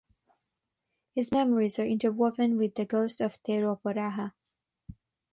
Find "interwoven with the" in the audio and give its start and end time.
1.85-2.85